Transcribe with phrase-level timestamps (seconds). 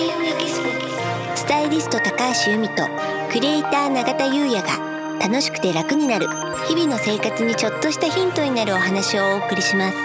[0.00, 0.62] 田優也ギス
[1.36, 2.88] スタイリスト高橋由美と
[3.30, 6.26] クリエイター永田優也が楽しくて楽になる
[6.66, 9.96] 日々の生活にちょっとしたヒントになるお話をお送りします。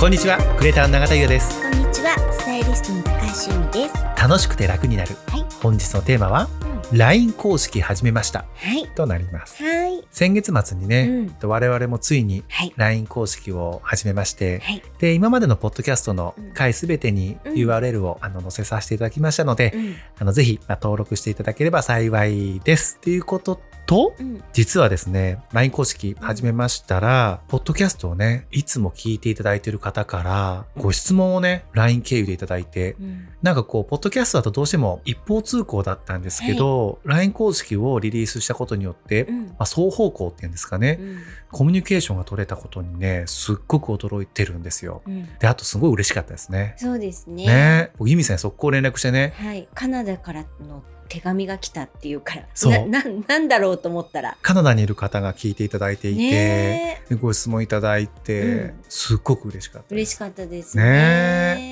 [0.00, 1.62] こんにちはクリエイターの永田優也です。
[1.62, 3.94] こんにちはスタイリストの高橋由美です。
[4.20, 5.14] 楽しくて楽になる。
[5.28, 6.48] はい、本日のテーマは
[6.90, 6.98] うん。
[6.98, 8.44] LINE 公式始めました。
[8.56, 8.88] はい。
[8.88, 9.62] となります。
[9.62, 9.85] はい
[10.16, 11.50] 先月末にね、うん。
[11.50, 12.72] 我々もついにはい。
[12.76, 14.82] LINE 公式を始めまして、はい。
[14.98, 16.52] で今までのポッドキャストのうん。
[16.54, 19.94] 回すべてにうん URL をあの載せさせていただきましたので、うん。
[20.18, 22.98] あのぜひまあ登録していただければ幸いです。
[23.00, 24.42] ということと、うん。
[24.52, 33.28] 実はですね、LINE 公式始めましたら、ポッドキャストをね、いつも聞いていただいている方から、ご質問をね、LINE 経由でいただいて、うん。
[33.42, 39.46] なんかこう、ポッドキャストだとどうしても一方通行だったんですけど、LINE 公式をリリースしたことによって、うん。
[39.46, 41.18] まあ、双方向っていうんですかね、うん。
[41.50, 45.02] コミュニケーションが取れたことにね、すっごく驚いてるんですよ。
[45.06, 45.28] うん。
[45.38, 46.74] で、あとすごい嬉しかったですね。
[46.78, 47.46] そうですね。
[47.46, 47.90] ね。
[47.98, 49.68] 僕、ユミさんに速攻連絡してね、はい。
[49.74, 52.88] カナダからの手紙が来たっていうからそう。
[52.88, 54.36] な ななんだろうと思ったら。
[54.42, 58.74] カナダにいる方が聞いていただいていて、ご質問いただいて、うん。
[58.88, 59.94] すっごく嬉しかった。
[59.94, 60.82] 嬉しかったですね。
[60.84, 61.65] ね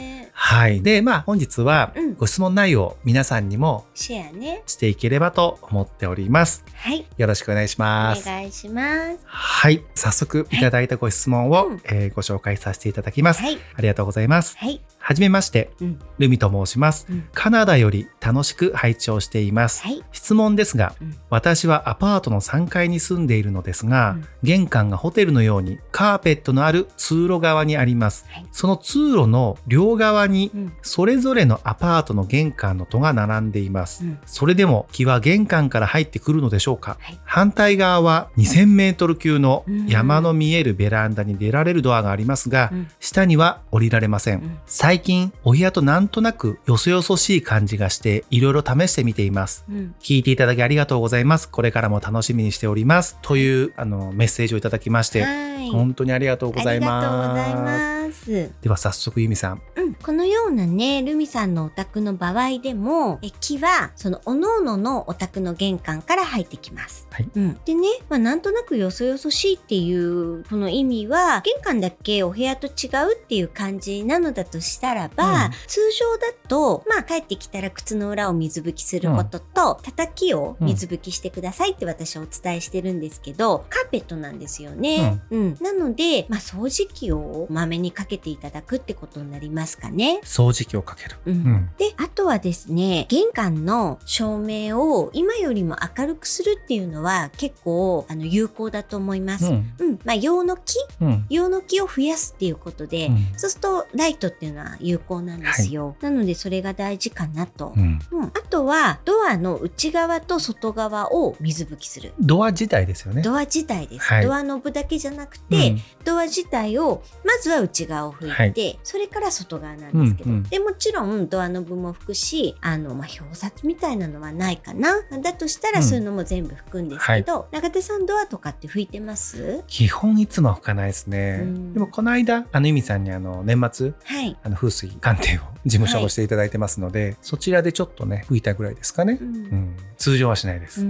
[0.55, 0.83] はい。
[0.83, 6.65] で、まあ本日はうんご質問内容を皆さんにもシェアねしていければと思っております。
[6.75, 8.25] はいよろしくお願いしおます。
[8.27, 9.83] 願いしますはい。
[9.95, 13.43] 早速いただいたご質問を、うんえーご紹介させていただきます。
[13.43, 14.57] はいありがとうございます。
[14.59, 15.99] はいはじめまして、うん。
[16.19, 17.07] ルミと申します。
[17.11, 17.29] うん。
[17.35, 19.83] カナダより楽しく拝聴しています。
[19.83, 20.03] はい。
[20.13, 21.15] 質問ですが、うん。
[21.29, 24.25] 私はアパートの3階に住んでいるのですが、うん。
[24.43, 28.25] 玄関がホテルのようにカーペットのある通路側にあります。
[28.31, 28.47] はい。
[28.51, 30.73] その通路の両側にうん。
[30.81, 34.07] それぞれのアパートの玄関の戸が並んでいます。
[34.07, 34.19] うん。
[34.25, 36.97] それでも木は玄関から入ってくるのでしょうか？
[36.99, 37.21] はい。
[37.27, 39.87] 反対側は2000メートル級のうん。
[39.87, 42.89] 山の見えるベランダに出られるドアがありますが、うん。
[43.01, 44.59] 下には降りられません。
[44.95, 49.65] うん最近、お部屋となんとなくよそよそしい感じがして、いろいろ試してみています。
[49.69, 51.49] うん聞いていただきありがとうございます。
[51.49, 53.19] これからも楽しみにしております。
[53.21, 58.04] というあのメッセージをいただきまして、はい本当にありがとうございます。
[58.15, 59.63] ますでは早速ユミさん。
[59.77, 67.07] うん、このようなね、ルミさんのお宅の場合でも、え木は、その、おのののお宅の玄関から入ってきます。
[67.11, 67.59] はいうん。
[67.65, 85.21] でね、まあ、なんとなくよそよそしいっていう、この意味は、玄関だけお部屋と違うっていう感じなのだとしたらば、うん通常だと、まあ、帰ってきたら靴の裏を水拭きすることと、叩きを水拭きしてくださいって私はお伝えしてるんですけど、カーペットなんですよね。
[85.31, 85.57] うん。
[85.61, 90.21] なので、まあ、掃除機をまめにかけていただくってことになりますかね。
[90.25, 91.17] 掃除機をかける。
[91.25, 91.71] うんうん。
[91.79, 99.47] で、あとはですね、玄関の照明を今よりも明るくするっていうのは結構あの有効だと思います。
[99.47, 99.73] うん。
[99.79, 99.99] うん。
[100.05, 101.27] まあ、用の木うん。
[101.31, 105.97] 用の木を増やすっていうことで、うんそうするとライトっていうのは有効なんですよ。
[106.01, 107.73] なのでそれが大事かなと。
[107.77, 112.13] うんうん、あとはドアの内側と外側を水拭きする。
[112.21, 113.23] ドア自体ですよね。
[113.23, 114.05] ドア自体です。
[114.05, 120.43] はいドアノブだけじゃなくうて、んドア自体をまずは内側を拭いて、はそれから外側なんですけど、うんうん。
[120.45, 125.03] でもちろんドアノブも拭くしあの、まあ、表札みたいなのはないかな。
[125.23, 125.85] だとしたらうん。
[125.85, 129.63] そういうのも全部拭くんですけど、中田さんドアとかって拭いてます？
[129.67, 131.41] 基本いつもは拭かないですね。
[131.43, 131.75] うん。
[131.75, 139.19] でもこの間、あのユミさんにあの年末、はい、あの風水鑑定を事務所をしていただいてますので、そちらでちょっとね、拭いたぐらいですかね。
[139.21, 139.25] う。
[139.25, 139.37] ん。
[139.37, 139.77] うん。
[139.97, 140.85] 通常はしないです。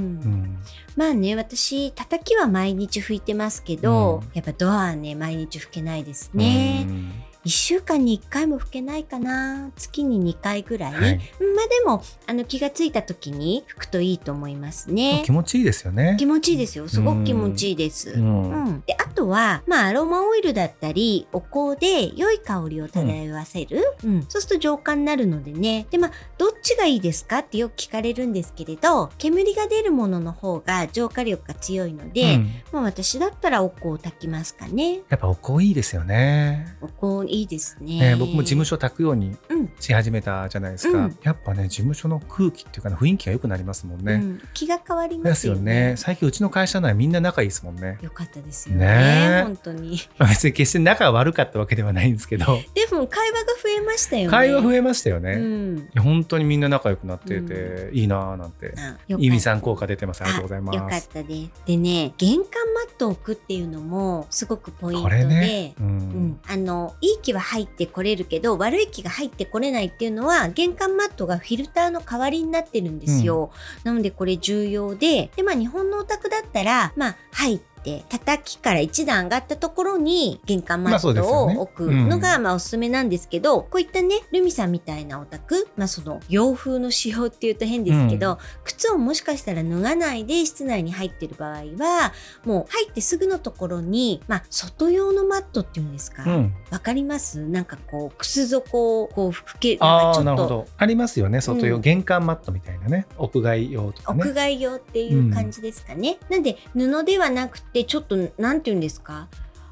[0.97, 6.87] まあね私叩きは毎日拭いてますけど、うんやっぱドアはね毎日拭けないですね。
[6.89, 7.13] うん
[7.45, 9.71] 1週間に1回も拭けないかな。
[9.77, 11.21] 月に2回ぐらい、はい。
[11.41, 15.23] うんまあでもあの気がついた時に拭くといいと思いますね。
[15.25, 16.17] 気持ちいいですよね。
[16.19, 16.89] 気持ちいいですよ。
[16.89, 18.65] すごく気持ちいいです、ううん。
[18.65, 24.23] んであとは、まあ、アロマオイルだったりお香で良い香りを漂わせる、うん。
[24.29, 25.87] そうすると浄化になるのでね。
[25.91, 32.51] でまあどっちがいいですかってよく聞かれるんですけれど煙が出るものの方が浄化力が強いので、うん。
[32.73, 35.01] まあ、私だったらお香を炊きますかね。
[35.09, 36.77] やっぱお香いいですよね。
[36.81, 40.99] お香いいですねね僕も事務所炊くようにうんし始めたじゃないですか。
[40.99, 44.15] うんやっぱね、事務所の空気っていうかな雰囲気が良くなりますもんね。
[44.15, 45.95] うん、気が変わりでますすよよねね。
[45.97, 47.99] 最近うちの会社内みんな仲いいですもんね。
[48.03, 49.99] よかったですよね本当に。
[50.19, 52.45] まあ別に決して仲が悪かったわけではないんですけど、
[52.75, 54.29] でも会話が増えましたよね。
[54.31, 55.33] 会話増えましたよね。
[55.33, 55.89] うん。
[55.99, 58.75] 本当にみんな仲良くなってて、いいなーなんて。
[58.77, 60.23] あよか意味ったさん効果出てます。
[60.23, 61.09] ありがとうございまよかっす。
[61.09, 61.51] たです。
[61.67, 62.45] でね、玄関
[62.75, 65.75] マットを置くっていうのもすごくポイントこで、れね。
[65.81, 65.83] う。
[65.83, 73.51] うんん、あのいい気は入ってこれるけど悪い気が入ってこれないっていうのは玄関マットがフィルターの代わりになってるんですよ。
[73.83, 92.13] なのでこれ重要でで、まあ、日本のお宅だったら、まあ、入ってて叩きから一段上がったところに玄関マットを置くのがまあおすすめなんですけど、こういったねルミさんみたいなお宅、まあ、その洋風の仕様っていうと変ですけど、うん、靴をもしかしたら脱がないで室内に入ってる場合は
[92.45, 97.41] もう入ってすぐのところに、まあ、外用のマットっていうんですか、わ、うん、かります？
[97.41, 100.67] なんかこう靴底をこう拭けなんかちょっと。
[100.77, 103.07] ありますよね外用、うん、玄関マットみたいなね。
[103.19, 109.29] 屋外用とか、ね、屋外用っていう感じですかね、なんで布ではなくてちょっとなんていうんですか？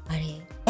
[0.07, 0.21] あれ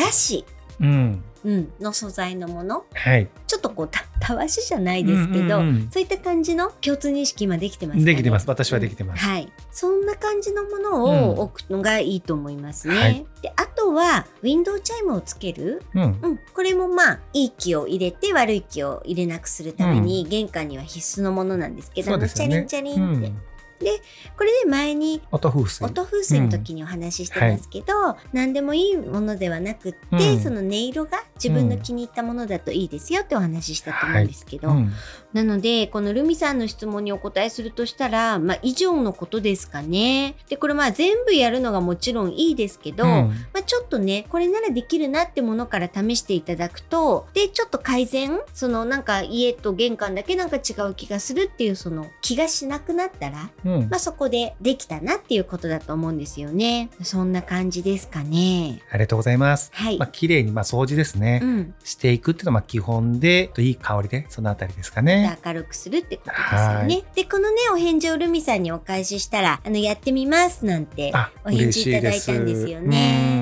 [0.02, 0.46] ヤシ、
[0.80, 1.24] うん。
[1.46, 8.48] うん、の素材のもの、はい、ちょっとこうたたわしじゃないですけど、うんうんうん、そういった感じの共通認識今できてます、ね、できてます。
[8.48, 23.53] 私はできてます、はい、そんな感じのものを置くのがいいと思いますね、はい、であとはウィンドウチャイムをつける、うん、うん、これもまあいい気を入れて悪い気を入れなくするために、玄関には必須のものなんですけど、ね、チャリンチャリンって。
[23.84, 24.02] で
[24.38, 25.86] これで前に音風水。
[25.86, 28.04] 音風水の時にお話ししてますけど、うん。
[28.06, 34.94] はい、何でもいいものではなくって、うん、その音色が自分の気に入ったものだといいですよってお話ししたと思うんですけど、はいうん、
[35.34, 40.36] なのでこのルミさんの質問にお答えするとしたら、まあ、以上のことですかね。
[40.50, 53.50] でこれまあ全部やるのがもちろんいいですけど、まあ、ちょっとねこれならできるなってものから試していただくとでちょっと改善そのなんか家と玄関だけなんか違う気がするっていうその気がしなくなったら、
[53.82, 56.90] まあ、そこでできたなっていうことだと思うんですよね。
[57.02, 58.82] そんな感じですかね。
[58.92, 59.72] ありがとうございます。
[59.74, 59.98] はい。
[59.98, 61.40] まあ、綺麗に、まあ、掃除ですね。
[61.44, 65.38] うん、していくっていうのは、まあ、基本で、いい香りで、そのあたりですかね。
[65.46, 67.04] 明るくするってことですよね。
[67.16, 71.14] で、このね、お返事をルミさんにお返ししたら、あの、やってみますなんて、
[71.46, 73.33] お返事いただいたんですよね。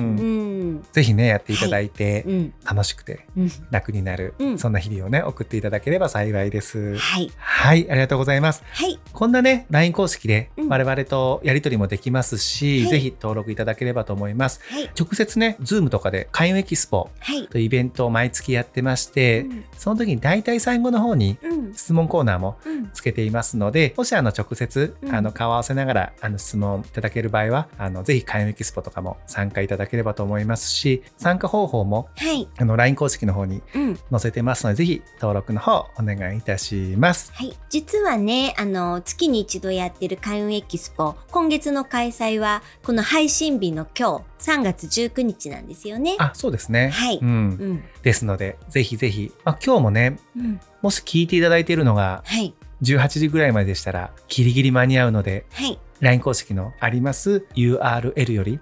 [0.92, 1.02] うん。
[1.02, 3.26] ぜひね、やっていただいて、はい、楽しくて、
[3.70, 6.96] 楽になる、うん、そんな日々をね、送っていただければ幸いです。
[6.98, 7.30] はい。
[7.36, 8.62] はい、ありがとうございます。
[8.72, 8.98] はい。
[9.12, 14.60] こんなね、LINE 公式で、我々とやり取りもできますし、はい、ぜひ登録いただければと思います。
[14.68, 17.10] はい、直接ね、Zoom とかで開運エキスポ
[17.50, 21.38] というイベントを毎月やってまして、はい、その時に大体最後の方に
[21.74, 22.58] 質問コーナーも
[22.92, 30.81] つけていますので、うん、もしあの直接、あの顔合わせながらあの質問いただける場合は、あのぜひ開運エキスポとかも参加いただければと思いますし、
[31.16, 33.62] 参加方法も、はい、あの LINE 公式の方に
[34.10, 37.32] 載せてますので、うん、ぜひ登録の方お願いいたします。
[37.34, 46.16] はい、実はね、あの月に一度やってる開運エキスポ、今月の開催はこの配信日の今日3月19日なんですよね。
[46.18, 46.90] あそうですね。
[46.90, 47.18] はい。
[47.20, 47.28] うん。
[47.28, 47.32] う
[47.74, 58.58] ん、ですのでぜひぜひ、まあ、今日もね、うん、もし聞いていただいているのが、はい、18時ぐらいまででしたらギリギリ間に合うので、はい、LINE 公式のあります URL より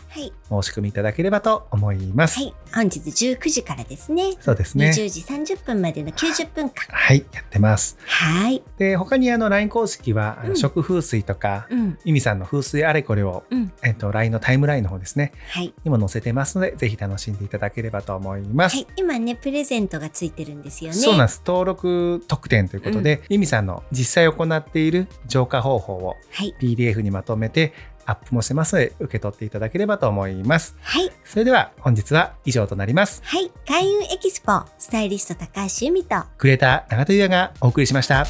[0.51, 2.39] 申し込みいただければと思います。
[2.39, 2.55] はい。
[2.75, 4.33] 本日19時からですね。
[4.41, 4.91] そうですね。
[4.91, 5.21] 20時
[5.55, 6.87] 30分までの90分間。
[6.89, 7.97] はい、やってます。
[8.05, 8.63] はい。
[8.77, 15.33] で、他にあの LINE 公式は、うん、食風水とか、うん、ミミさんの風水あれこれを、うん、えっと、LINE のタイムラインの方ですね。
[15.53, 15.73] はい。
[15.85, 18.77] にも載せてますので、ぜひ楽しんでいただければと思います。
[18.77, 18.87] はい。
[18.97, 20.97] 今ね、プレゼントがついてるんですよね。
[20.97, 21.43] そうなんです。
[21.47, 26.17] 登録特典ということで、ミミさんの実際行っている浄化方法を
[26.61, 27.73] PDF にまとめて、
[28.07, 30.77] アップもしてますので、受け取っていただければと思います。
[30.81, 31.11] はい。
[31.25, 33.23] それでは本日は以上となります。
[33.25, 33.51] はい。
[33.67, 38.27] 開運エキスポ、スタイリスト高橋由美と、クレーター永田優也がお送りしました。